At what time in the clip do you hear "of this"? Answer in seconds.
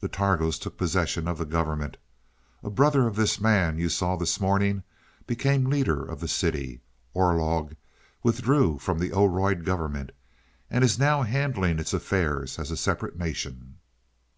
3.06-3.38